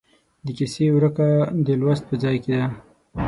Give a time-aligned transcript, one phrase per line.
[0.45, 1.27] د کیسې ورکه
[1.65, 2.65] د لوست په ځای کې ده.